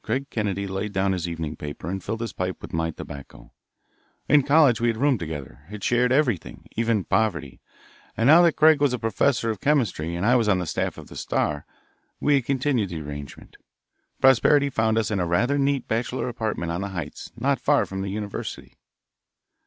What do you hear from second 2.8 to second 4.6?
tobacco. In